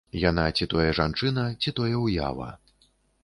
Яна 0.19 0.43
ці 0.57 0.67
тое 0.71 0.85
жанчына, 0.99 1.45
ці 1.65 1.75
тое 1.79 1.91
ўява. 2.05 2.49